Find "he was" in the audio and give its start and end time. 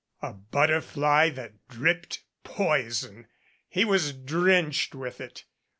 3.69-4.13